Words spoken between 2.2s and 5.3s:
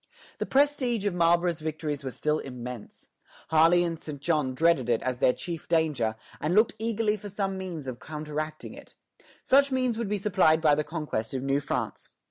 immense. Harley and St. John dreaded it as